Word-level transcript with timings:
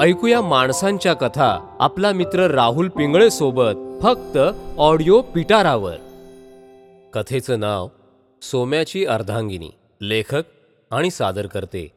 ऐकूया 0.00 0.40
माणसांच्या 0.40 1.14
कथा 1.14 1.76
आपला 1.80 2.12
मित्र 2.12 2.50
राहुल 2.50 2.88
पिंगळे 2.88 3.30
सोबत 3.30 4.02
फक्त 4.02 4.38
ऑडिओ 4.78 5.20
पिटारावर. 5.20 5.96
कथेचं 7.14 7.60
नाव 7.60 7.88
सोम्याची 8.42 9.06
अर्धांगिनी 9.06 9.70
लेखक 10.00 10.42
आणि 10.90 11.10
सादर 11.10 11.46
करते 11.46 11.92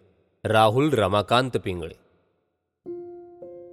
राहुल 0.46 0.90
रमाकांत 0.94 1.52
पिंगळे. 1.66 1.94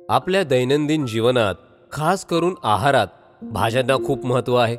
आपल्या 0.08 0.42
दैनंदिन 0.42 1.06
जीवनात 1.06 1.54
खास 1.92 2.24
करून 2.24 2.54
आहारात 2.64 3.06
भाज्यांना 3.42 3.96
खूप 4.06 4.26
महत्त्व 4.26 4.54
आहे 4.54 4.76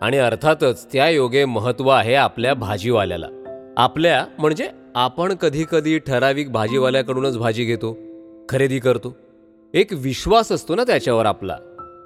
आणि 0.00 0.18
अर्थातच 0.18 0.92
त्या 0.92 1.10
योगे 1.10 1.44
महत्त्व 1.44 1.88
आहे 1.88 2.14
आपल्या 2.14 2.54
भाजीवाल्याला. 2.54 3.26
आपल्या 3.76 4.26
म्हणजे 4.38 4.70
आपण 4.94 5.34
कधी 5.34 5.64
कधी 5.70 5.98
ठराविक 5.98 6.52
भाजीवाल्याकडूनच 6.52 7.38
भाजी 7.38 7.64
घेतो. 7.64 8.05
खरेदी 8.48 8.78
करतो. 8.78 9.16
एक 9.74 9.92
विश्वास 9.92 10.52
असतो 10.52 10.74
ना 10.74 10.84
त्याच्यावर 10.84 11.26
आपला. 11.26 11.56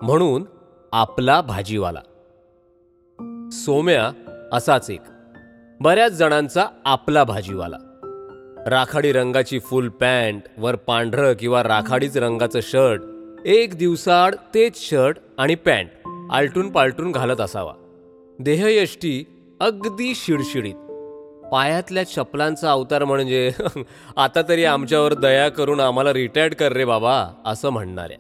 म्हणून 0.03 0.45
आपला 0.93 1.41
भाजीवाला. 1.41 2.01
सोम्या 3.53 4.13
असाच 4.53 4.91
एक. 4.91 5.01
बऱ्याच 5.81 6.13
जणांचा 6.13 6.67
आपला 6.85 7.25
भाजीवाला. 7.25 7.77
राखाडी 8.67 9.13
रंगाची 9.13 9.59
फुल 9.59 9.89
पॅन्ट 9.89 10.43
वर 10.59 10.77
पांढरं 10.77 11.33
किंवा 11.33 11.63
राखाडीच 11.63 12.17
रंगाचं 12.17 12.61
शर्ट 12.63 13.03
एक 13.47 13.75
दिवसाआड 13.75 14.35
तेच 14.35 14.91
शर्ट 14.91 15.17
आणि 15.39 15.55
पॅन्ट 15.55 15.91
आलटून 16.33 16.71
पालटून 16.71 17.13
घालत 17.13 17.41
असावा. 17.41 17.73
देहयष्टी 18.39 19.25
अगदी 19.61 20.13
शिडशिडीत. 20.15 20.80
पायातल्या 21.53 22.05
चपलांचा 22.05 22.71
अवतार 22.71 23.05
म्हणजे 23.05 23.51
आता 24.17 24.43
तरी 24.49 24.65
आमच्यावर 24.65 25.15
दया 25.15 25.49
करून 25.49 25.81
आम्हाला 25.81 26.13
रिटायर्ड 26.13 26.55
कर 26.55 26.73
रे 26.73 26.85
बाबा 26.85 27.27
असं 27.45 27.71
म्हणणाऱ्या. 27.71 28.17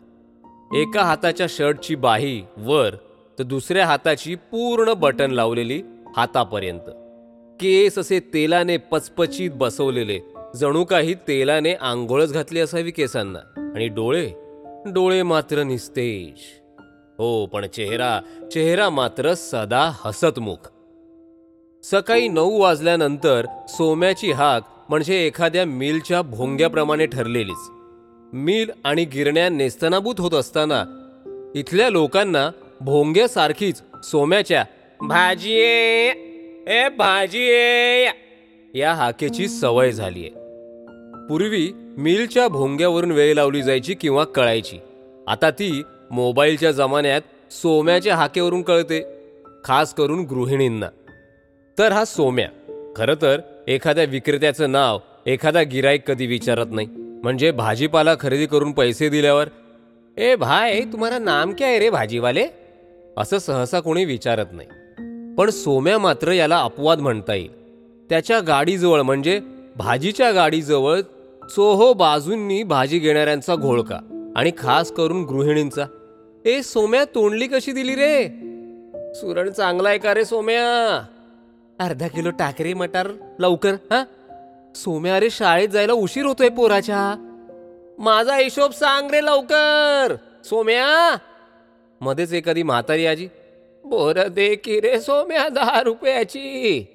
एका 0.78 1.02
हाताच्या 1.02 1.46
शर्टची 1.48 1.94
बाही 1.94 2.42
वर 2.56 2.94
तर 3.38 3.42
दुसऱ्या 3.42 3.86
हाताची 3.86 4.34
पूर्ण 4.34 4.92
बटन 4.92 5.30
लावलेली 5.30 5.82
हातापर्यंत. 6.16 6.90
केस 7.60 7.98
असे 7.98 8.20
तेलाने 8.20 8.76
पचपचीत 8.76 9.50
बसवलेले 9.54 10.20
जणू 10.56 10.84
काही 10.84 11.14
तेलाने 11.14 11.72
आंघोळच 11.72 12.32
घातली 12.32 12.60
असावी 12.60 12.90
केसांना. 12.90 13.72
आणि 13.74 13.88
डोळे 13.88 14.30
डोळे 14.86 15.22
मात्र 15.22 15.62
निस्तेज. 15.62 16.40
हो 17.18 17.46
पण 17.46 17.66
चेहरा 17.66 18.20
चेहरा 18.52 18.90
मात्र 18.90 19.34
सदा 19.34 19.90
हसतमुख. 20.04 20.68
सकाळी 21.82 22.28
नऊ 22.28 22.60
वाजल्यानंतर 22.60 23.46
सोम्याची 23.68 24.32
हाक 24.32 24.62
म्हणजे 24.88 25.26
एखाद्या 25.26 25.64
मिलच्या 25.64 26.22
भोंग्याप्रमाणे 26.22 27.06
ठरलेलीच. 27.06 27.70
मिल 28.32 28.70
आणि 28.84 29.04
गिरण्या 29.04 29.48
नेस्तनाभूत 29.48 30.14
होत 30.18 30.30
असताना 30.30 30.84
इथल्या 31.54 31.90
लोकांना 31.90 32.50
भोंग्यासारखीच 32.80 33.82
सोम्याच्या 34.04 34.64
भाजी 35.00 35.54
ए 35.54 36.88
भाजी 36.98 37.48
या 38.74 38.94
हाकेची 38.94 39.48
सवय 39.48 39.92
झालीय. 39.92 40.28
पूर्वी 41.28 41.72
मिलच्या 41.98 42.48
भोंग्यावरून 42.48 43.10
वेळ 43.10 43.34
लावली 43.34 43.62
जायची 43.62 43.94
किंवा 43.94 44.24
कळायची. 44.24 44.78
आता 45.26 45.50
ती 45.50 45.82
मोबाईलच्या 46.10 46.72
जमान्यात 46.72 47.52
सोम्याच्या 47.52 48.16
हाकेवरून 48.16 48.62
कळते 48.62 49.02
खास 49.64 49.94
करून 49.94 50.22
गृहिणींना. 50.22 50.86
तर 51.80 51.92
हा 51.92 52.04
सोम्या. 52.04 52.48
खरं 52.96 53.14
तर 53.22 53.40
एखाद्या 53.68 54.04
विक्रेत्याचं 54.04 54.72
नाव 54.72 54.98
एखादा 55.26 55.62
गिराईक 55.62 56.06
कधी 56.08 56.26
विचारत 56.26 56.66
नाही. 56.70 56.86
म्हणजे 56.96 57.50
भाजीपाला 57.50 58.14
खरेदी 58.20 58.46
करून 58.46 58.72
पैसे 58.72 59.08
दिल्यावर 59.08 59.48
ए 60.16 60.34
भाय 60.34 60.80
तुम्हाला 60.80 61.18
नाम 61.18 61.52
काय 61.52 61.68
आहे 61.68 61.78
रे 61.78 61.90
भाजीवाले? 61.90 62.46
असं 63.16 63.38
सहसा 63.38 63.80
कोणी 63.80 64.04
विचारत 64.04 64.46
नाही. 64.52 64.68
पण 65.34 65.50
सोम्या 65.50 65.98
मात्र 65.98 66.32
याला 66.32 66.58
अपवाद 66.58 67.00
म्हणता 67.00 67.34
येईल. 67.34 67.52
त्याच्या 68.08 68.40
गाडीजवळ 68.40 69.00
म्हणजे 69.00 69.40
भाजीच्या 69.76 70.30
गाडीजवळ 70.30 71.00
चोहो 71.56 71.92
बाजूंनी 71.92 72.62
भाजी 72.62 72.98
घेणाऱ्यांचा 72.98 73.54
घोळका 73.54 74.32
आणि 74.36 74.52
खास 74.58 74.92
करून 74.92 75.22
गृहिणींचा. 75.22 75.84
ए 76.44 76.62
सोम्या 76.62 77.04
तोंडली 77.04 77.46
कशी 77.46 77.72
दिली 77.72 77.94
रे? 77.94 78.28
सुरण 79.14 79.50
चांगला 79.50 79.88
आहे 79.88 79.98
का 79.98 80.14
रे 80.14 80.24
सोम्या? 80.24 81.02
अर्धा 81.80 82.08
किलो 82.08 82.30
टाकरी 82.30 82.74
मटार 82.74 83.08
लवकर 83.38 83.72
हा? 83.72 84.04
सोम्या 84.74 85.16
अरे 85.16 85.30
शाळेत 85.30 85.68
जायला 85.68 85.92
उशीर 85.92 86.26
होतोय 86.26 86.48
पोराच्या. 86.48 87.16
माझा 87.98 88.36
हिशोब 88.36 88.70
सांग 88.70 89.10
रे 89.10 89.24
लवकर. 89.24 90.16
सोम्या 90.44 91.16
मध्येच 92.00 92.32
एखादी 92.32 92.62
म्हातारी 92.62 93.06
आजी 93.06 93.28
बोर 93.84 94.28
दे 94.28 94.54
की 94.54 94.80
रे 94.80 95.00
सोम्या 95.00 95.48
दहा 95.48 95.82
रुपयाची. 95.82 96.86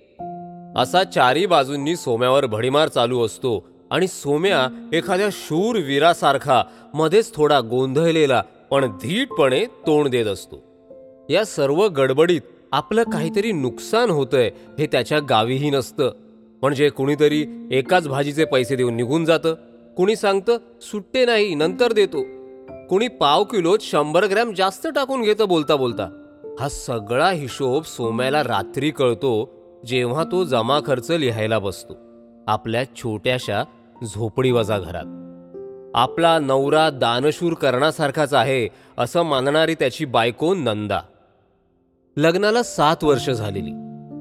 असा 0.77 1.03
चारी 1.03 1.45
बाजूंनी 1.45 1.95
सोम्यावर 1.95 2.45
भडीमार 2.45 2.87
चालू 2.87 3.25
असतो 3.25 3.67
आणि 3.91 4.07
सोम्या 4.07 4.89
एखाद्या 4.93 5.29
शूर 5.31 5.75
वीरासारखा 5.75 6.63
मध्येच 6.93 7.35
थोडा 7.35 7.59
गोंधळलेला 7.59 8.43
पण 8.69 8.85
धीटपणे 8.85 9.65
तोंड 9.65 10.09
देत 10.09 10.25
असतो. 10.25 10.63
या 11.29 11.45
सर्व 11.45 11.87
गडबडीत 11.87 12.41
आपलं 12.71 13.03
काहीतरी 13.03 13.51
नुकसान 13.51 14.09
होतंय 14.09 14.51
हे 14.79 14.85
त्याच्या 14.85 15.19
गावीही 15.19 15.69
नसतं. 15.69 16.11
म्हणजे 16.61 16.89
कुणीतरी 16.89 17.67
एकाच 17.71 18.07
भाजीचे 18.07 18.45
पैसे 18.45 18.75
देऊन 18.75 18.93
निघून 18.93 19.25
जातं. 19.25 19.55
कुणी 19.97 20.15
सांगतं 20.15 20.57
सुट्टे 20.81 21.25
नाही 21.25 21.55
नंतर 21.55 21.93
देतो. 21.93 22.23
कुणी 22.87 23.07
पाव 23.07 23.43
किलोत 23.43 23.79
शंभर 23.81 24.25
ग्रॅम 24.25 24.53
जास्त 24.53 24.87
टाकून 24.95 25.21
घेतं 25.21 25.47
बोलता 25.47 25.75
बोलता. 25.75 26.21
हा 26.59 26.69
सगळा 26.69 27.31
हिशोब 27.31 27.83
सोम्याला 27.83 28.43
रात्री 28.43 28.91
कळतो 28.91 29.51
जेव्हा 29.85 30.23
तो 30.23 30.43
जमा 30.43 30.79
खर्च 30.85 31.11
लिहायला 31.11 31.59
बसतो. 31.59 31.93
आपल्या 32.47 32.83
छोट्याशा 32.95 33.63
झोपडीवजा 34.03 34.77
घरात. 34.79 35.05
आपला 35.95 36.39
नवरा 36.39 36.89
दानशूर 36.89 37.53
करण्यासारखाच 37.53 38.33
आहे 38.33 38.67
असं 38.97 39.23
मानणारी 39.23 39.75
त्याची 39.75 40.05
बायको 40.05 40.53
नंदा. 40.53 41.01
लग्नाला 42.17 42.63
सात 42.63 43.03
वर्ष 43.03 43.29
झालेली. 43.29 43.71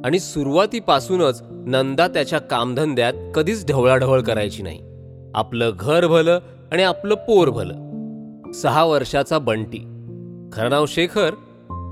आणि 0.05 0.19
सुरुवातीपासूनच 0.19 1.43
नंदा 1.51 2.09
त्याच्या 2.09 2.39
कामधंद्यात 2.39 3.13
कधीच 3.35 3.67
ढवळाढवळ 3.67 4.21
करायची 4.21 4.63
नाही. 4.63 4.81
आपलं 5.35 5.71
घर 5.81 6.07
भलं 6.07 6.41
आणि 6.73 6.83
आपलं 6.83 7.15
पोर 7.15 7.51
भलं. 7.51 7.75
सहा 8.53 8.85
वर्षाचा 8.85 9.39
बंटी. 9.39 9.79
खरं 10.53 10.71
नाव 10.71 10.87
शेखर 10.87 11.31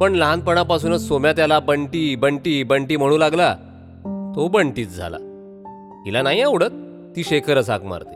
पण 0.01 0.13
लहानपणापासूनच 0.13 1.09
सोम्या 1.09 1.33
त्याला 1.33 1.59
बंटी 1.59 2.17
बंटी 2.17 2.63
बंटी 2.63 2.97
म्हणू 2.97 3.17
लागला. 3.17 3.55
तो 4.37 4.49
बंटीच 4.49 4.97
झाला. 4.97 5.17
हिला 6.07 6.23
नाही 6.23 6.41
आवडत 6.41 6.71
ती 7.17 7.25
शेखरच 7.25 7.71
हाक 7.71 7.85
मारते. 7.85 8.15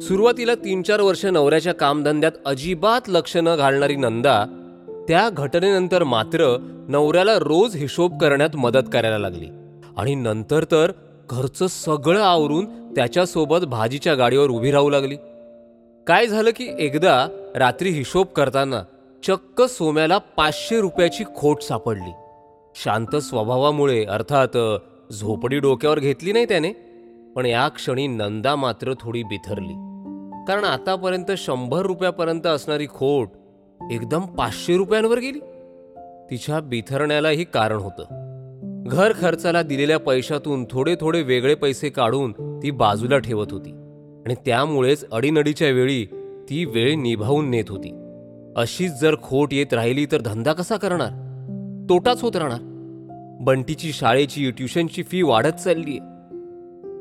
सुरुवातीला 0.00 0.54
तीन 0.54 0.82
चार 0.82 1.00
वर्ष 1.00 1.24
नवऱ्याच्या 1.24 1.74
कामधंद्यात 1.74 2.32
अजिबात 2.46 3.08
लक्ष 3.08 3.36
न 3.36 3.56
घालणारी 3.56 3.96
नंदा 3.96 4.59
त्या 5.10 5.30
घटनेनंतर 5.30 6.04
मात्र 6.04 6.56
नवऱ्याला 6.88 7.38
रोज 7.38 7.76
हिशोब 7.76 8.20
करण्यात 8.20 8.56
मदत 8.56 8.90
करायला 8.92 9.18
लागली. 9.18 9.46
आणि 9.96 10.14
नंतर 10.14 10.64
तर 10.64 10.92
घरचं 11.30 11.66
सगळं 11.66 12.22
आवरून 12.22 12.94
त्याच्यासोबत 12.94 13.64
भाजीच्या 13.64 14.14
गाडीवर 14.14 14.50
उभी 14.50 14.70
राहू 14.70 14.90
लागली. 14.90 15.16
काय 16.06 16.26
झालं 16.26 16.50
की 16.50 16.72
एकदा 16.78 17.28
रात्री 17.56 17.90
हिशोब 17.90 18.26
करताना 18.26 18.82
चक्क 19.26 19.62
सोम्याला 19.62 20.18
पाचशे 20.18 20.80
रुपयाची 20.80 21.24
खोट 21.36 21.62
सापडली. 21.62 22.12
शांत 22.84 23.16
स्वभावामुळे 23.16 24.04
अर्थात 24.04 24.56
झोपडी 25.12 25.58
डोक्यावर 25.58 25.98
घेतली 25.98 26.32
नाही 26.32 26.44
त्याने. 26.44 26.72
पण 27.36 27.46
या 27.46 27.68
क्षणी 27.68 28.06
नंदा 28.06 28.56
मात्र 28.56 28.92
थोडी 29.00 29.22
बिथरली. 29.22 29.74
कारण 30.48 30.64
आतापर्यंत 30.64 31.32
शंभर 31.36 31.82
रुपयापर्यंत 31.82 32.46
असणारी 32.46 32.86
खोट 32.86 33.28
एकदम 33.92 34.20
पाचशे 34.20 34.76
रुपयांवर 34.76 35.18
गेली. 35.18 35.40
तिच्या 36.30 36.60
बिथरण्यालाही 36.60 37.44
कारण 37.44 37.76
होतं. 37.76 38.04
घर 38.86 39.12
खर्चाला 39.20 39.62
दिलेल्या 39.62 39.98
पैशातून 39.98 40.64
थोडे 40.70 40.96
थोडे 41.00 41.22
वेगळे 41.22 41.54
पैसे 41.54 41.88
काढून 41.88 42.60
ती 42.62 42.70
बाजूला 42.70 43.18
ठेवत 43.18 43.46
होती. 43.50 43.70
आणि 44.26 44.34
त्यामुळेच 44.46 45.04
अडीनडीच्या 45.12 45.70
वेळी 45.70 46.04
ती 46.50 46.64
वेळ 46.64 46.94
निभावून 46.94 47.50
नेत 47.50 47.64
होती. 47.68 47.90
अशीच 48.56 48.92
जर 49.00 49.14
खोट 49.22 49.54
येत 49.54 49.74
राहिली 49.74 50.06
तर 50.06 50.20
धंदा 50.20 50.52
कसा 50.52 50.76
करणार? 50.76 51.10
तोटाच 51.88 52.22
होत 52.22 52.36
राहणार. 52.36 52.58
बंटीची 53.40 53.92
शाळेची 53.92 54.50
ट्युशनची 54.50 55.02
फी 55.02 55.22
वाढत 55.22 55.60
चाललीय. 55.64 55.98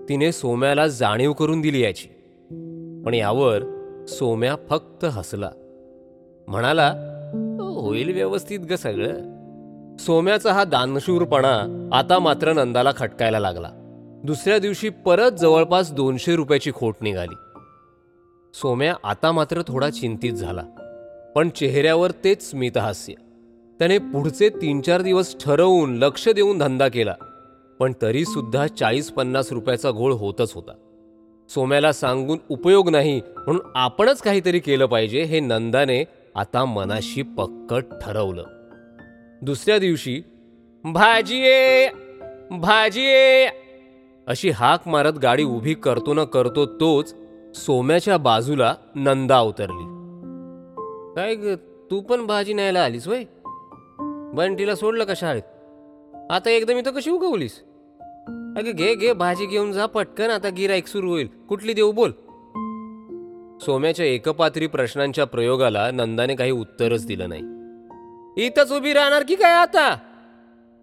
तिने 0.09 0.31
सोम्याला 0.31 0.87
जाणीव 0.87 1.33
करून 1.33 1.61
दिली 1.61 1.83
याची. 1.83 2.07
पण 3.05 3.13
यावर 3.13 3.59
सोम्या 4.07 4.55
फक्त 4.69 5.05
हसला. 5.05 5.49
म्हणाला 6.49 6.87
होईल 7.75 8.13
व्यवस्थित 8.13 8.59
ग 8.59 8.75
सगळं. 8.75 9.97
सोम्याचा 9.97 10.53
हा 10.53 10.63
दानशूरपणा 10.63 11.89
आता 11.93 12.19
मात्र 12.19 12.53
नंदाला 12.53 12.91
खटकायला 12.97 13.39
लागला. 13.39 13.69
दुसऱ्या 14.23 14.57
दिवशी 14.59 14.89
परत 15.05 15.31
जवळपास 15.31 15.91
दोनशे 15.91 16.35
रुपयाची 16.35 16.71
खोट 16.75 16.95
निघाली. 17.01 17.35
सोम्या 18.53 18.95
आता 19.03 19.31
मात्र 19.31 19.61
थोडा 19.67 19.89
चिंतित 19.89 20.33
झाला 20.33 20.63
पण 21.35 21.49
चेहऱ्यावर 21.49 22.11
तेच 22.23 22.49
स्मितहास्य 22.49 23.13
त्याने 23.79 23.97
पुढचे 23.97 24.49
तीन 24.49 24.81
चार 24.81 25.01
दिवस 25.01 25.35
ठरवून 25.45 25.97
लक्ष 25.97 26.29
देऊन 26.29 26.57
धंदा 26.57 26.87
केला 26.87 27.13
पण 27.79 27.93
तरी 28.01 28.25
सुद्धा 28.25 28.67
चाळीस 28.67 29.11
पन्नास 29.11 29.51
रुपयाचा 29.51 29.91
घोळ 29.91 30.13
होतच 30.13 30.53
होता. 30.53 30.71
सोम्याला 31.49 31.91
सांगून 31.91 32.37
उपयोग 32.49 32.89
नाही 32.89 33.21
म्हणून 33.37 33.61
आपणच 33.75 34.21
काहीतरी 34.21 34.59
केलं 34.59 34.85
पाहिजे 34.85 35.23
हे 35.23 35.39
नंदाने 35.39 36.03
आता 36.35 36.65
मनाशी 36.65 37.21
पक्कट 37.21 37.83
ठरवलं. 38.01 38.43
दुसऱ्या 39.41 39.79
दिवशी 39.79 40.21
भाजीये 40.83 41.89
भाजीये 42.51 43.47
अशी 44.27 44.49
हाक 44.49 44.87
मारत 44.87 45.13
गाडी 45.13 45.43
उभी 45.43 45.73
करतो 45.73 46.13
ना 46.13 46.23
करतो 46.23 46.65
तोच 46.65 47.15
सोम्याच्या 47.55 48.17
बाजूला 48.17 48.75
नंदा 48.95 49.39
उतरली. 49.39 49.85
काय 51.15 51.35
ग 51.35 51.55
तू 51.91 52.01
पण 52.01 52.25
भाजी 52.25 52.53
न्यायला 52.53 52.83
आलीस 52.83 53.07
वय? 53.07 53.23
बंटीला 54.33 54.75
सोडलं 54.75 55.03
का 55.03 55.13
शाळेत? 55.15 55.43
आता 56.31 56.49
एकदम 56.49 56.77
इथं 56.77 56.91
कशी 56.91 57.11
उगवलीस? 57.11 57.63
अगं 58.57 58.71
घे 58.71 58.95
घे 58.95 59.13
भाजी 59.13 59.45
घेऊन 59.45 59.71
जा 59.71 59.85
पटकन 59.85 60.29
आता 60.29 60.49
गिराईक 60.49 60.87
सुरू 60.87 61.09
होईल. 61.09 61.27
कुठली 61.49 61.73
देऊ 61.73 61.91
बोल. 61.91 62.11
सोम्याच्या 63.61 64.05
एकपात्री 64.05 64.67
प्रश्नांच्या 64.67 65.25
प्रयोगाला 65.25 65.91
नंदाने 65.91 66.35
काही 66.35 66.51
उत्तरच 66.51 67.05
दिलं 67.05 67.29
नाही. 67.29 67.41
इथंच 68.45 68.71
उभी 68.71 68.93
राहणार 68.93 69.23
की 69.27 69.35
काय 69.35 69.53
आता? 69.53 69.97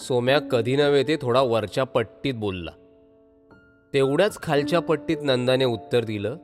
सोम्या 0.00 0.38
कधी 0.38 0.76
नव्हे 0.76 1.02
ते 1.02 1.16
थोडा 1.22 1.40
वरच्या 1.40 1.84
पट्टीत 1.84 2.34
बोलला. 2.34 2.70
तेवढ्याच 3.94 4.42
खालच्या 4.42 4.80
पट्टीत 4.80 5.16
नंदाने 5.22 5.64
उत्तर 5.64 6.04
दिलं 6.04 6.36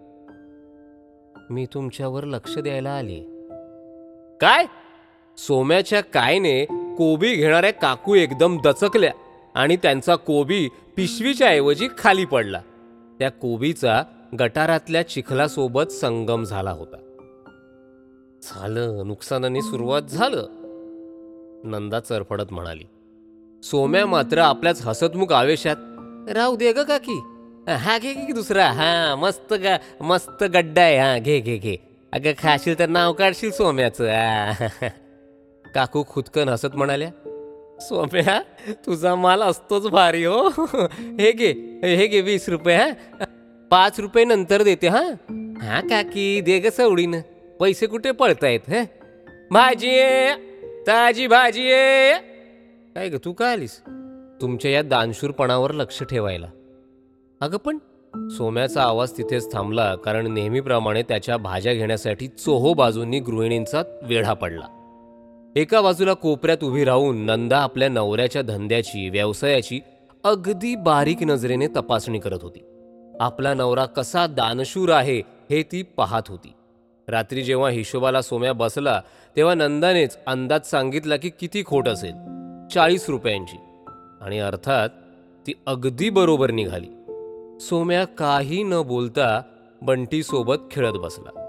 मी 1.50 1.66
तुमच्यावर 1.74 2.24
लक्ष 2.24 2.58
द्यायला 2.58 2.90
आले 2.90 3.20
काय? 4.40 4.66
सोम्याच्या 5.38 6.00
कायने 6.00 6.64
कोबी 6.98 7.34
घेणाऱ्या 7.34 7.72
काकू 7.72 8.14
एकदम 8.14 8.58
दचकल्या 8.64 9.12
आणि 9.54 9.76
त्यांचा 9.76 10.16
कोबी 10.16 10.68
पिशवीच्या 10.96 11.48
ऐवजी 11.48 11.88
खाली 11.98 12.24
पडला. 12.24 12.60
त्या 13.18 13.30
कोबीचा 13.30 14.02
गटारातल्या 14.40 15.08
चिखलासोबत 15.08 15.92
संगम 15.92 16.44
झाला 16.44 16.70
होता. 16.70 16.96
झालं 18.42 19.06
नुकसानाने 19.06 19.62
सुरुवात 19.62 20.02
झालं. 20.02 20.46
नंदा 21.64 22.00
चरफडत 22.00 22.52
म्हणाली 22.52 22.84
सोम्या 23.62 24.06
मात्र 24.06 24.38
आपल्याच 24.38 24.86
हसतमुख 24.86 25.32
आवेशात. 25.32 25.76
राहू 26.30 26.56
दे 26.56 26.72
ग 26.72 26.78
काकी. 26.78 27.18
हा 27.68 27.98
घे 27.98 28.12
घे 28.14 28.32
दुसरा. 28.32 28.66
हा 28.66 29.14
मस्त 29.16 29.52
गा 29.52 29.76
मस्त 30.00 30.44
गड्डा 30.44 30.82
आहे. 30.82 30.98
हा 30.98 31.18
घे 31.18 31.38
घे 31.40 31.56
घे. 31.56 31.76
अगं 32.12 32.32
खाशील 32.38 32.78
तर 32.78 32.88
नाव 32.88 33.12
काढशील 33.12 33.50
सोम्याचं. 33.50 34.10
काकू 35.74 36.04
खुदकन 36.08 36.48
हसत 36.48 36.74
म्हणाल्या 36.74 37.10
सोम्या 37.80 38.40
तुझा 38.86 39.14
माल 39.14 39.42
असतोच 39.42 39.86
भारी 39.86 40.24
हो. 40.24 40.48
हे 41.20 41.32
घे 41.32 41.52
हे 41.84 42.06
घे 42.06 42.20
वीस 42.20 42.48
रुपये 42.48 42.76
हा. 42.76 43.24
पाच 43.72 44.00
रुपये 44.00 44.24
नंतर 44.24 44.62
देते 44.62 44.88
हा? 44.88 45.00
हा 45.62 45.80
काकी 45.80 46.40
दे 46.40 46.58
ग 46.58 46.66
सवडीनं. 46.68 47.20
पैसे 47.60 47.86
कुठे 47.86 48.10
पळतायत 48.10 48.60
हं? 48.68 48.84
भाजी 49.50 49.98
आहे, 49.98 50.34
ताजी 50.86 51.26
भाजी 51.26 51.72
आहे. 51.72 52.14
काय 52.94 53.08
ग 53.08 53.16
तू 53.24 53.32
काय 53.32 53.52
आलीस? 53.52 53.80
तुमच्या 54.40 54.70
या 54.70 54.82
दानशूरपणावर 54.82 55.72
लक्ष 55.72 56.02
ठेवायला. 56.02 56.46
अगं 57.40 57.56
पण 57.56 57.78
सोम्याचा 58.28 58.82
आवाज 58.82 59.12
तिथेच 59.12 59.52
थांबला 59.52 59.94
कारण 59.94 60.26
नेहमीप्रमाणे 60.26 61.02
त्याच्या 61.02 61.36
भाज्या 61.36 61.74
घेण्यासाठी 61.74 62.26
चोहो 62.26 62.74
बाजूंनी 62.74 63.20
गृहिणींचा 63.20 63.82
वेढा 64.02 64.32
पडला. 64.32 64.66
एका 65.56 65.80
बाजूला 65.80 66.12
कोपऱ्यात 66.12 66.64
उभी 66.64 66.84
राहून 66.84 67.16
नंदा 67.16 67.58
आपल्या 67.58 67.88
नवऱ्याच्या 67.88 68.42
धंद्याची 68.42 69.08
व्यवसायाची 69.08 69.80
अगदी 70.24 70.76
बारीक 70.76 71.22
नजरेने 71.22 71.66
तपासणी 71.66 72.18
करत 72.18 72.38
होती. 72.42 72.64
आपला 73.22 73.54
नवरा 73.54 73.84
कसा 73.84 74.26
दानशूर 74.26 74.90
आहे 74.90 75.18
हे 75.50 75.62
ती 75.62 75.82
पाहत 75.82 76.22
होती. 76.28 76.52
रात्री 77.08 77.42
जेव्हा 77.42 77.70
हिशोबाला 77.70 78.22
सोम्या 78.22 78.52
बसला 78.52 79.02
तेव्हा 79.36 79.54
नंदानेच 79.54 80.18
अंदाज 80.26 80.60
सांगितला 80.66 81.16
की 81.16 81.30
किती 81.40 81.64
खोट 81.66 81.88
असेल. 81.88 82.12
चाळीस 82.74 83.08
रुपयांची. 83.08 83.56
आणि 84.20 84.38
अर्थात 84.38 84.88
ती 85.46 85.52
अगदी 85.66 86.10
बरोबर 86.10 86.50
निघाली. 86.50 86.86
सोम्या 87.60 88.04
काही 88.04 88.62
न 88.62 88.74
बोलता 88.82 89.42
बंटीसोबत 89.82 90.56
खेळत 90.70 90.92
बसला. 90.92 91.48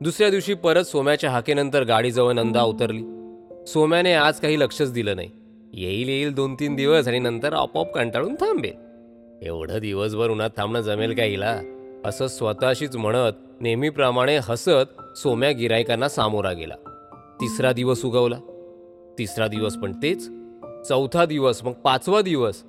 दुसऱ्या 0.00 0.30
दिवशी 0.30 0.54
परत 0.54 0.84
सोम्याच्या 0.84 1.30
हाकेनंतर 1.30 1.84
गाडीजवळ 1.84 2.32
नंदा 2.32 2.62
उतरली. 2.62 3.02
सोम्याने 3.66 4.12
आज 4.12 4.40
काही 4.40 4.60
लक्षच 4.60 4.92
दिलं 4.92 5.16
नाही. 5.16 5.30
येईल 5.74 6.08
येईल 6.08 6.34
दोन 6.34 6.54
तीन 6.54 6.74
दिवस 6.74 7.08
आणि 7.08 7.18
नंतर 7.18 7.52
आपोआप 7.52 7.92
कंटाळून 7.92 8.34
थांबेल. 8.34 8.85
एवढं 9.42 9.78
दिवसभर 9.78 10.30
उन्हात 10.30 10.50
थांबणं 10.56 10.80
जमेल 10.80 11.14
का 11.14 11.22
हिला? 11.22 11.60
असं 12.04 12.26
स्वतःशीच 12.26 12.96
म्हणत 12.96 13.32
नेहमीप्रमाणे 13.60 14.36
हसत 14.36 15.16
सोम्या 15.16 15.50
गिरायकांना 15.50 16.08
सामोरा 16.08 16.52
गेला. 16.52 16.74
तिसरा 17.40 17.72
दिवस 17.72 18.04
उगवला. 18.04 18.38
तिसरा 19.18 19.46
दिवस 19.46 19.76
पण 19.76 19.92
तेच. 19.92 20.30
चौथा 20.88 21.24
दिवस 21.24 21.64
मग 21.64 21.72
पाचवा 21.72 22.22
दिवस. 22.22 22.62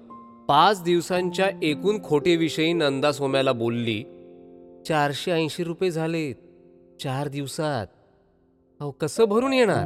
पाच 0.47 0.83
दिवसांच्या 0.83 1.49
एकूण 1.63 1.97
खोटेविषयी 2.03 2.73
नंदा 2.73 3.11
सोम्याला 3.11 3.51
बोलली 3.51 4.03
चारशे 4.87 5.31
ऐंशी 5.31 5.63
रुपये 5.63 5.91
झालेत. 5.91 6.35
चार 7.03 7.27
दिवसात. 7.27 7.87
अहो 8.79 8.91
कसं 8.91 9.23
भरून 9.23 9.53
येणार? 9.53 9.85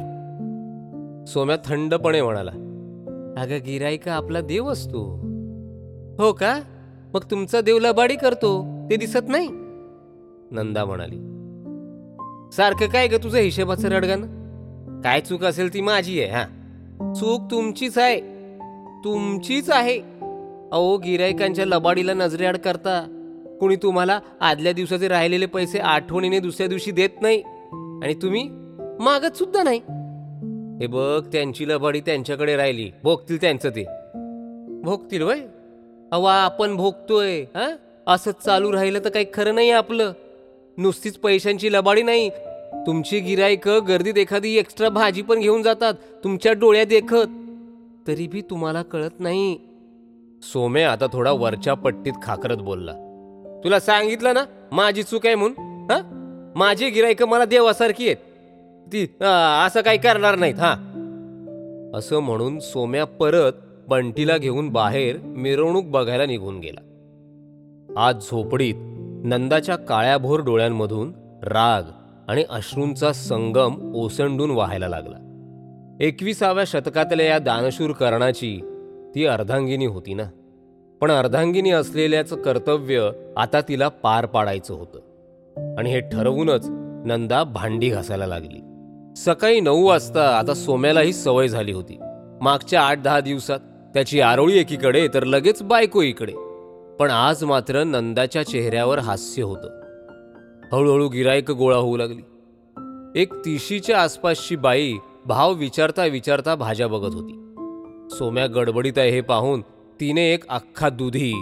सोम्या 1.28 1.56
थंडपणे 1.64 2.22
म्हणाला 2.22 2.50
अगं 3.36 3.58
गिरायका 3.66 4.12
आपला 4.12 4.40
देव 4.40 4.68
असतो 4.68 5.21
हो 6.22 6.32
का? 6.32 6.60
मग 7.14 7.20
तुमचा 7.30 7.60
देव 7.60 7.78
लबाडी 7.78 8.16
करतो 8.16 8.66
ते 8.90 8.96
दिसत 8.96 9.28
नाही? 9.28 9.48
नंदा 10.50 10.84
म्हणाली. 10.84 11.16
सारखं 12.52 12.86
काय 12.86 13.08
ग 13.08 13.14
तुझं 13.14 13.38
हिशेबाचं 13.38 13.88
रडगान 13.88 14.22
काय 15.04 15.20
चूक 15.20 15.44
असेल 15.44 15.74
ती 15.74 15.80
माझी 15.80 16.22
आहे 16.22 16.30
हा? 16.30 16.44
चूक 17.12 17.50
तुमचीच 17.50 17.98
आहे. 17.98 18.20
तुमचीच 19.04 19.70
आहे. 19.70 19.98
अहो 20.72 20.96
गिरायकांच्या 20.96 21.66
लबाडीला 21.66 22.14
नजरेआड 22.14 22.56
करता 22.56 23.00
कुणी 23.60 23.76
तुम्हाला 23.76 24.20
आदल्या 24.40 24.72
दिवसाचे 24.72 25.08
राहिलेले 25.08 25.46
पैसे 25.46 25.78
आठवणीने 25.78 26.38
दुसऱ्या 26.38 26.66
दिवशी 26.66 26.90
देत 26.90 27.22
नाही 27.22 27.42
आणि 28.02 28.14
तुम्ही 28.14 28.48
मागत 29.00 29.36
सुद्धा 29.36 29.62
नाही. 29.62 29.78
हे 30.80 30.86
बघ 30.86 31.26
त्यांची 31.32 31.68
लबाडी 31.68 32.00
त्यांच्याकडे 32.00 32.56
राहिली. 32.56 32.90
भोगतील 33.02 33.40
त्यांचं 33.40 33.68
ते. 33.68 33.84
भोगतील 34.82 35.22
वय 35.22 35.40
अवा 36.12 36.34
आपण 36.34 36.76
भोगतोय 36.76 37.42
हा? 37.42 37.76
असंच 38.06 38.34
चालू 38.44 38.72
राहिलं 38.72 38.98
तर 39.04 39.08
काही 39.08 39.26
खरं 39.34 39.54
नाही 39.54 39.70
आपलं. 39.70 40.12
नुसतीच 40.78 41.16
पैशांची 41.16 41.72
लबाडी 41.72 42.02
नाही. 42.02 42.28
तुमची 42.86 43.20
गिरायक 43.20 43.68
गर्दीत 43.68 44.18
एखादी 44.18 44.58
एक्स्ट्रा 44.58 44.88
भाजी 44.88 45.22
पण 45.22 45.38
घेऊन 45.38 45.62
जातात 45.62 45.94
तुमच्या 45.94 46.52
डोळ्यात 46.52 46.86
देखत. 46.86 47.26
तरी 48.06 48.26
बी 48.26 48.40
तुम्हाला 48.40 48.82
कळत 48.82 49.10
नाही. 49.18 49.58
सोमे 50.42 50.82
आता 50.82 51.06
थोडा 51.12 51.32
वरच्या 51.32 51.74
पट्टीत 51.74 52.12
खाकरत 52.22 52.56
बोलला. 52.56 52.92
तुला 53.64 53.80
सांगितलं 53.80 54.34
ना 54.34 54.44
माझी 54.72 55.02
चूक 55.02 55.26
आहे 55.26 55.34
म्हणून? 55.34 55.86
हा? 55.90 56.00
माझी 56.56 56.90
गिरायक 56.90 57.22
मला 57.22 57.44
देवासारखी 57.44 58.06
आहेत. 58.06 58.16
ती 58.92 59.02
असं 59.66 59.80
काही 59.80 59.98
करणार 59.98 60.34
नाहीत 60.34 60.54
हा. 60.54 60.72
असं 61.94 62.18
म्हणून 62.18 62.58
सोम्या 62.58 63.04
परत 63.04 63.52
बंटीला 63.88 64.38
घेऊन 64.38 64.68
बाहेर 64.68 65.16
मिरवणूक 65.24 65.84
बघायला 65.84 66.26
निघून 66.26 66.58
गेला. 66.58 66.80
आज 67.96 68.16
झोपडीत 68.16 68.74
नंदाच्या 69.24 69.76
काळ्याभोर 69.76 70.40
डोळ्यांमधून 70.40 71.12
राग 71.42 71.82
आणि 72.28 72.44
अश्रूंचा 72.50 73.12
संगम 73.12 73.92
ओसंडून 73.94 74.50
व्हायला 74.50 74.88
लागला. 74.88 75.16
एकविसाव्या 76.00 76.64
शतकातल्या 76.66 77.26
या 77.26 77.38
दानशूर 77.38 77.90
करणाची 77.90 78.60
ती 79.14 79.26
अर्धांगिनी 79.26 79.86
होती 79.86 80.14
ना? 80.14 80.22
पण 81.00 81.10
अर्धांगिनी 81.10 81.70
असलेल्याचं 81.70 82.36
कर्तव्य 82.36 83.10
आता 83.36 83.60
तिला 83.60 83.88
पार 83.88 84.26
पाडायचं 84.26 84.74
होतं. 84.74 84.98
आणि 85.78 85.92
हे 85.92 86.00
ठरवूनच 86.00 86.66
नंदा 87.06 87.44
भांडी 87.44 87.88
घासायला 87.88 88.26
लागली. 88.26 88.60
सकाळी 89.16 89.60
नऊ 89.60 89.86
वाजता 89.86 90.38
आता 90.38 90.54
सोम्यालाही 90.54 91.12
सवय 91.12 91.48
झाली 91.48 91.72
होती. 91.72 91.98
मागच्या 92.42 92.82
आठ 92.82 93.02
दहा 93.02 93.20
दिवसात 93.20 93.58
त्याची 93.94 94.20
आरोळी 94.20 94.58
एकीकडे 94.58 95.08
तर 95.14 95.24
लगेच 95.24 95.62
बायको 95.62 96.02
इकडे. 96.02 96.32
पण 97.00 97.10
आज 97.10 97.44
मात्र 97.44 97.84
नंदाच्या 97.84 98.42
चेहऱ्यावर 98.42 98.98
हास्य 98.98 99.42
होतं. 99.42 99.68
हळूहळू 100.72 101.08
गिरायक 101.08 101.50
गोळा 101.50 101.76
होऊ 101.76 101.96
लागली. 101.96 102.22
एक 103.22 103.34
तिशीच्या 103.34 104.02
आसपासची 104.02 104.56
बाई 104.56 104.94
भाव 105.26 105.52
विचारता 105.52 106.04
विचारता 106.04 106.54
भाज्या 106.54 106.88
बघत 106.88 107.14
होती. 107.14 107.38
सोम्या 108.10 108.46
गडबडीत 108.46 108.92
आहे 108.96 109.10
हे 109.10 109.20
पाहून 109.20 109.60
तिने 110.00 110.32
एक 110.32 110.48
अख्खा 110.48 110.88
दुधी 110.88 111.32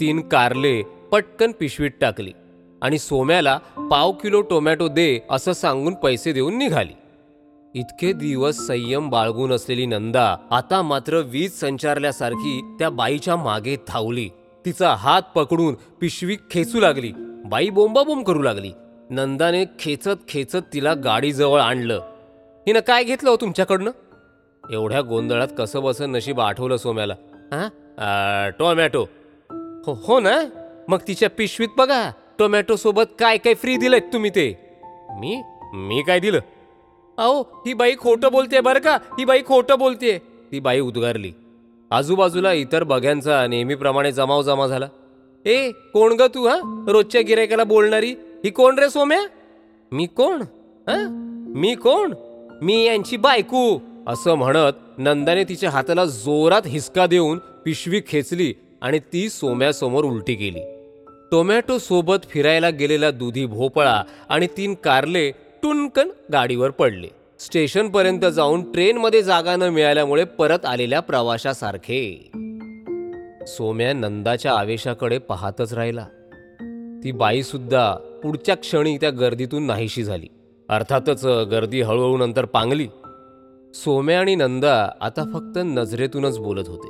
तीन 0.00 0.20
कारले 0.20 0.82
पटकन 0.82 1.52
पिशवीत 1.60 1.90
टाकली 2.00 2.32
आणि 2.82 2.98
सोम्याला 2.98 3.58
पाव 3.90 4.12
किलो 4.12 4.40
टोमॅटो 4.40 4.88
दे 4.88 5.20
असं 5.30 5.52
सांगून 5.52 5.94
पैसे 5.94 6.32
देऊन 6.32 6.58
निघाली. 6.58 6.92
इतके 7.76 8.12
दिवस 8.12 8.66
संयम 8.66 9.08
बाळगून 9.10 9.52
असलेली 9.52 9.86
नंदा 9.86 10.36
आता 10.50 10.82
मात्र 10.82 11.16
वीज 11.24 11.52
संचारल्यासारखी 11.52 12.76
त्या 12.78 12.88
बाईच्या 12.90 13.36
मागे 13.36 13.76
धावली. 13.88 14.28
तिचा 14.64 14.94
हात 14.94 15.22
पकडून 15.34 15.74
पिशवी 16.00 16.36
खेचू 16.50 16.80
लागली. 16.80 17.12
बाई 17.46 17.68
बोंबाबोंब 17.70 18.24
करू 18.24 18.42
लागली. 18.42 18.72
नंदाने 19.10 19.64
खेचत 19.78 20.24
खेचत 20.28 20.72
तिला 20.72 20.94
गाडीजवळ 20.94 21.60
आणलं. 21.60 22.00
हिनं 22.66 22.80
काय 22.80 23.04
घेतलं 23.04 23.30
हो 23.30 23.36
तुमच्याकडनं? 23.36 23.90
एवढ्या 24.70 25.00
गोंधळात 25.00 25.48
कसं 25.58 25.82
बसं 25.82 26.12
नशीब 26.12 26.40
आठवलं 26.40 26.76
सोम्याला. 26.76 27.14
हा 27.52 28.48
टोमॅटो. 28.58 29.04
हो 29.86 29.92
हो 29.92 30.20
ना? 30.20 30.40
मग 30.88 30.98
तिच्या 31.08 31.30
पिशवीत 31.30 31.68
बघा. 31.78 32.10
टोमॅटो 32.38 32.76
सोबत 32.76 33.16
काय 33.18 33.36
काय 33.36 33.54
फ्री 33.54 33.76
दिलंय 33.76 34.00
तुम्ही 34.12 34.30
ते. 34.30 34.52
मी? 35.20 35.42
मी 35.74 36.02
काय 36.02 36.20
दिलं? 36.20 36.40
अहो 37.18 37.40
ही 37.66 37.74
बाई 37.74 37.94
खोटं 37.94 38.30
बोलते 38.32 38.60
बरं 38.60 38.80
का? 38.80 38.94
ही 39.18 39.24
बाई 39.24 39.42
खोटं 39.42 39.78
बोलते 39.78 40.18
ती 40.52 40.60
बाई 40.60 40.80
उद्गारली. 40.80 41.32
आजूबाजूला 41.90 42.52
इतर 42.52 42.84
बघ्यांचा 42.84 43.46
नेहमीप्रमाणे 43.46 44.12
जमाव 44.12 44.42
जमा 44.42 44.66
झाला. 44.66 44.88
ए 45.44 45.70
कोण 45.92 46.12
ग 46.12 46.26
तू 46.34 46.46
हा? 46.46 46.56
रोजच्या 46.88 47.20
गिरायकाला 47.20 47.64
बोलणारी? 47.64 48.10
ही 48.44 48.50
कोण 48.50 48.78
रे 48.78 48.90
सोम्या? 48.90 49.20
मी 49.92 50.06
कोण? 50.06 50.42
हा? 50.88 50.96
मी 51.56 51.74
कोण? 51.74 52.12
मी 52.62 52.84
यांची 52.84 53.16
बायको. 53.16 53.80
असं 54.08 54.34
म्हणत 54.34 54.98
नंदाने 54.98 55.44
तिच्या 55.44 55.70
हाताला 55.70 56.04
जोरात 56.04 56.66
हिसका 56.66 57.06
देऊन 57.06 57.38
पिशवी 57.64 58.00
खेचली 58.08 58.52
आणि 58.80 58.98
ती 59.12 59.28
सोम्यासमोर 59.28 60.04
उलटी 60.04 60.34
केली 60.34 60.60
टोमॅटो 61.30 61.78
सोबत 61.78 62.26
फिरायला 62.30 62.70
गेलेला 62.70 63.10
दुधी 63.10 63.46
भोपळा 63.46 64.02
आणि 64.28 64.46
तीन 64.56 64.74
कारले 64.74 65.30
टुनकन 65.62 66.08
गाडीवर 66.32 66.70
पडले. 66.70 67.08
स्टेशनपर्यंत 67.40 68.24
जाऊन 68.24 68.72
ट्रेनमध्ये 68.72 69.22
जागा 69.22 69.56
न 69.56 69.62
मिळाल्यामुळे 69.62 70.24
परत 70.24 70.66
आलेल्या 70.66 71.00
प्रवाशासारखे. 71.00 72.30
सोम्या 73.46 73.92
नंदाच्या 73.92 74.52
आवेशाकडे 74.52 75.18
पाहतच 75.18 75.74
राहिला. 75.74 76.06
ती 77.04 77.12
बाई 77.12 77.42
सुद्धा 77.42 77.94
पुढच्या 78.22 78.56
क्षणी 78.56 78.96
त्या 78.96 79.10
गर्दीतून 79.10 79.62
नाहीशी 79.62 80.04
झाली. 80.04 80.26
अर्थातच 80.68 81.26
गर्दी 81.26 81.80
हळूहळू 81.80 82.16
नंतर 82.16 82.44
पांगली. 82.44 82.88
सोम्या 83.74 84.20
आणि 84.20 84.34
नंदा 84.34 84.88
आता 85.00 85.24
फक्त 85.24 85.58
नजरेतूनच 85.64 86.38
बोलत 86.38 86.68
होते. 86.68 86.88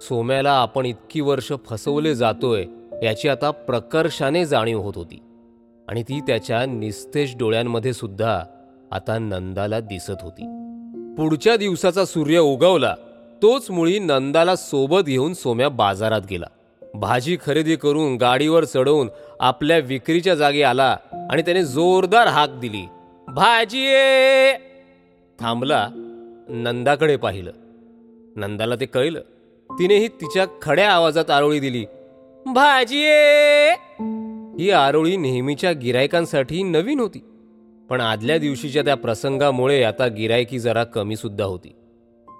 सोम्याला 0.00 0.52
आपण 0.52 0.86
इतकी 0.86 1.20
वर्ष 1.20 1.52
फसवले 1.66 2.14
जातोय 2.14 2.64
याची 3.02 3.28
आता 3.28 3.50
प्रकर्षाने 3.50 4.46
जाणीव 4.46 4.80
होत 4.80 4.92
होती. 4.96 5.22
आणि 5.88 6.02
ती 6.02 6.20
त्याच्या 6.20 6.66
निस्तेज 6.66 7.36
डोळ्यांमध्ये 7.38 7.92
सुद्धा 7.92 8.42
आता 8.92 9.18
नंदाला 9.18 9.80
दिसत 9.80 10.22
होती. 10.22 10.42
पुढच्या 11.18 11.56
दिवसाचा 11.56 12.04
सूर्य 12.04 12.38
उगवला 12.38 12.94
तोच 13.42 13.70
मुळी 13.70 13.98
नंदाला 13.98 14.56
सोबत 14.56 15.00
घेऊन 15.06 15.34
सोम्या 15.34 15.68
बाजारात 15.68 16.20
गेला. 16.30 16.46
भाजी 16.94 17.36
खरेदी 17.46 17.76
करून 17.76 18.16
गाडीवर 18.16 18.64
चढवून 18.64 19.10
आपल्या 19.40 19.78
विक्रीच्या 19.78 20.34
जागी 20.34 20.62
आला 20.62 20.96
आणि 21.30 21.42
त्याने 21.42 21.64
जोरदार 21.64 22.26
हाक 22.26 22.50
दिली. 22.60 22.88
भाजी 23.28 23.88
थांबला 25.40 25.88
नंदाकडे 26.48 27.16
पाहिलं. 27.16 27.52
नंदाला 28.36 28.74
ते 28.74 28.86
कळलं. 28.86 29.20
तिनेही 29.70 30.08
तिच्या 30.08 30.46
खड्या 30.62 30.90
आवाजात 30.90 31.30
आरोळी 31.30 31.60
दिली. 31.60 31.84
भाजी 32.46 33.06
ही 34.58 34.70
आरोळी 34.70 35.16
नेहमीच्या 35.16 35.72
गिरायकांसाठी 35.72 36.62
नवीन 36.62 37.00
होती. 37.00 37.24
पण 37.90 38.00
आदल्या 38.00 38.38
दिवशीच्या 38.38 38.82
त्या 38.82 38.94
प्रसंगामुळे 38.94 39.82
आता 39.82 40.06
गिरायकी 40.06 40.58
जरा 40.58 40.84
कमी 40.84 41.16
सुद्धा 41.16 41.44
होती. 41.44 41.74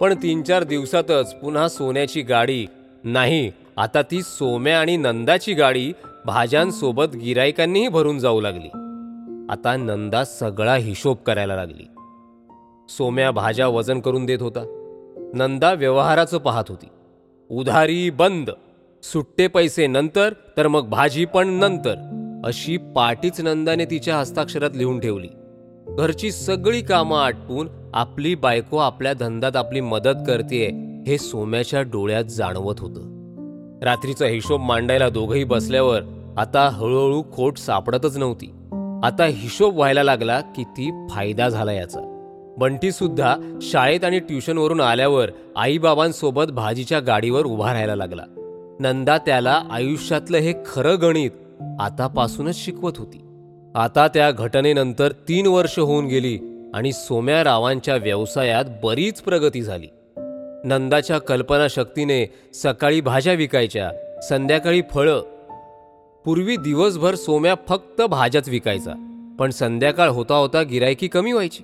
पण 0.01 0.13
तीन 0.23 0.41
चार 0.41 0.63
दिवसातच 0.63 1.35
पुन्हा 1.35 1.67
सोन्याची 1.67 2.21
गाडी 2.21 2.67
नाही 3.03 3.51
आता 3.77 4.01
ती 4.01 4.21
सोम्या 4.21 4.79
आणि 4.79 4.97
नंदाची 4.97 5.53
गाडी 5.53 5.93
भाज्यांसोबत 6.25 7.15
गिरायकांनीही 7.15 7.87
भरून 7.87 8.19
जाऊ 8.19 8.41
लागली. 8.41 8.67
आता 9.49 9.75
नंदा 9.77 10.23
सगळा 10.23 10.75
हिशोब 10.75 11.17
करायला 11.17 11.55
लागली. 11.55 11.87
सोम्या 12.89 13.31
भाज्या 13.31 13.67
वजन 13.67 13.99
करून 13.99 14.25
देत 14.25 14.41
होता. 14.41 14.79
नंदा 15.33 15.73
व्यवहाराचं 15.73 16.37
पाहत 16.37 16.63
होती. 16.69 16.85
उधारी 17.49 18.09
बंद. 18.09 18.49
सुट्टे 19.03 19.47
पैसे 19.47 19.87
नंतर 19.87 20.33
तर 20.57 20.67
मग 20.67 20.89
भाजी 20.89 21.25
पण 21.25 21.47
नंतर 21.47 21.95
अशी 22.45 22.77
पाटीच 22.77 23.41
नंदाने 23.41 23.85
तिच्या 23.85 24.17
हस्ताक्षरात 24.17 24.69
लिहून 24.75 24.99
ठेवली. 24.99 25.27
घरची 25.89 26.31
सगळी 26.31 26.81
कामं 26.81 27.17
आटपून 27.17 27.67
आपली 27.93 28.35
बायको 28.35 28.77
आपल्या 28.77 29.13
धंद्यात 29.13 29.55
आपली 29.55 29.81
मदत 29.81 30.23
करते 30.27 30.69
हे 31.07 31.17
सोम्याच्या 31.17 31.81
डोळ्यात 31.81 32.23
जाणवत 32.23 32.79
होतं. 32.79 33.01
रात्रीचा 33.83 34.25
हिशोब 34.25 34.61
मांडायला 34.61 35.09
दोघंही 35.09 35.43
बसल्यावर 35.43 36.01
आता 36.37 36.69
हळूहळू 36.69 37.23
खोट 37.33 37.57
सापडतच 37.57 38.17
नव्हती. 38.17 38.51
आता 39.03 39.25
हिशोब 39.25 39.75
व्हायला 39.75 40.03
लागला 40.03 40.39
किती 40.39 41.07
फायदा 41.09 41.49
झाला 41.49 41.71
याचा. 41.71 41.99
बंटी 42.57 42.91
सुद्धा 42.91 43.57
शाळेत 43.61 44.03
आणि 44.03 44.19
ट्युशनवरून 44.19 44.81
आल्यावर 44.81 45.31
आईबाबांसोबत 45.55 46.51
भाजीच्या 46.51 46.99
गाडीवर 46.99 47.45
उभा 47.45 47.71
राहायला 47.71 47.95
लागला. 47.95 48.23
नंदा 48.79 49.17
त्याला 49.17 49.61
आयुष्यातलं 49.71 50.37
हे 50.37 50.53
खरं 50.65 51.01
गणित 51.01 51.31
आतापासूनच 51.79 52.65
शिकवत 52.65 52.91
होती. 52.97 53.17
आता 53.75 54.07
त्या 54.07 54.31
घटनेनंतर 54.31 55.11
तीन 55.11 55.47
वर्ष 55.47 55.79
होऊन 55.79 56.05
गेली 56.05 56.39
आणि 56.73 56.91
सोम्या 56.91 57.43
रावांच्या 57.43 57.95
व्यवसायात 57.95 58.65
बरीच 58.83 59.21
प्रगती 59.21 59.61
झाली. 59.61 59.87
नंदाच्या 60.65 61.17
कल्पनाशक्तीने 61.17 62.33
सकाळी 62.53 63.01
भाज्या 63.01 63.33
विकायच्या 63.33 63.91
संध्याकाळी 64.21 64.81
फळं. 64.91 65.23
पूर्वी 66.25 66.57
दिवसभर 66.57 67.15
सोम्या 67.15 67.55
फक्त 67.69 68.01
भाज्याच 68.01 68.49
विकायचा 68.49 68.93
पण 69.39 69.49
संध्याकाळ 69.49 70.09
होता 70.09 70.35
होता 70.35 70.61
गिरायकी 70.61 71.07
कमी 71.07 71.31
व्हायची. 71.31 71.63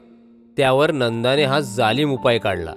त्यावर 0.58 0.92
नंदाने 0.92 1.44
हा 1.44 1.60
जालीम 1.60 2.12
उपाय 2.12 2.38
काढला. 2.38 2.74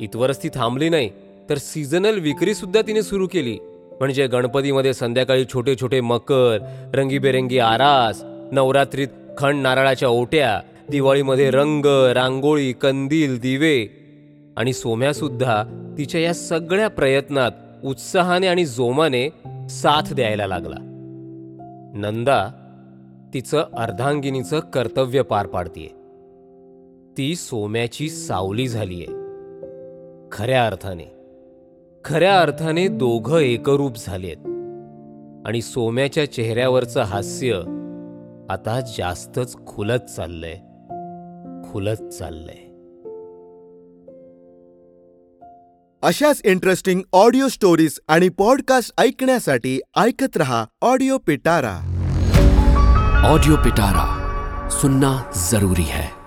इथवरच 0.00 0.42
ती 0.42 0.48
थांबली 0.54 0.88
नाही. 0.88 1.10
तर 1.50 1.56
सीझनल 1.58 2.18
विक्रीसुद्धा 2.18 2.82
तिने 2.82 3.02
सुरू 3.02 3.26
केली. 3.26 3.58
म्हणजे 4.00 4.26
गणपतीमध्ये 4.26 4.94
संध्याकाळी 4.94 5.44
छोटे 5.44 5.76
छोटे 5.80 6.00
मकर 6.00 6.58
रंगीबेरंगी 6.94 7.58
आरास 7.58 8.22
नवरात्रीत 8.52 9.08
खंड 9.38 9.62
नारळाच्या 9.62 10.08
ओट्या 10.08 10.60
दिवाळीमध्ये 10.90 11.50
रंग 11.50 11.86
रांगोळी 11.86 12.72
कंदील 12.72 13.38
दिवे 13.38 13.88
आणि 14.56 14.72
सोम्यासुद्धा 14.72 15.64
तिच्या 15.98 16.20
या 16.20 16.34
सगळ्या 16.34 16.88
प्रयत्नात 16.88 17.50
उत्साहाने 17.84 18.46
आणि 18.46 18.64
जोमाने 18.64 19.28
साथ 19.70 20.14
द्यायला 20.14 20.46
लागला. 20.46 20.76
नंदा 21.94 22.48
तिचं 23.34 23.64
अर्धांगिनीचं 23.76 24.60
कर्तव्य 24.60 25.22
पार 25.22 25.46
पाडतीये. 25.46 25.88
ती 27.18 27.36
सोम्याची 27.36 28.10
सावली 28.10 28.68
झालीये. 28.68 29.06
खऱ्या 30.32 30.66
अर्थाने. 30.66 31.13
खऱ्या 32.04 32.40
अर्थाने 32.40 32.88
दोघं 32.88 33.38
एकरूप 33.38 33.92
झालेत. 34.06 34.36
आणि 35.46 35.62
सोम्याच्या 35.62 36.32
चेहऱ्यावरचं 36.32 37.02
हास्य 37.02 37.52
आता 38.50 38.80
जास्तच 38.98 39.66
खुलत 39.66 39.98
चाललंय. 39.98 40.54
खुलत 41.70 42.08
चाललंय. 42.08 42.64
अशाच 46.02 46.40
इंटरेस्टिंग 46.44 47.00
ऑडिओ 47.12 47.48
स्टोरीज 47.48 47.98
आणि 48.08 48.28
पॉडकास्ट 48.28 49.00
ऐकण्यासाठी 49.00 49.80
ऐकत 49.96 50.36
रहा 50.36 50.64
ऑडिओ 50.82 51.18
पिटारा 51.18 51.90
ऑडियो 53.24 53.56
पिटारा 53.56 54.20
सुनना 54.70 55.22
जरूरी 55.50 55.82
है। 55.82 56.23